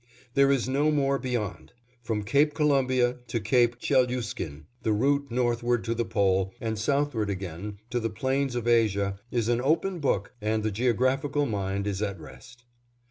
[0.33, 5.93] There is no more beyond; from Cape Columbia to Cape Chelyuskin, the route northward to
[5.93, 10.63] the Pole, and southward again to the plains of Asia, is an open book and
[10.63, 12.63] the geographical mind is at rest.